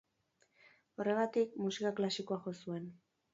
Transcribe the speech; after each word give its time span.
Horregatik, 1.03 1.53
musika 1.67 1.93
klasikoa 2.01 2.41
jo 2.47 2.55
zuen. 2.63 2.91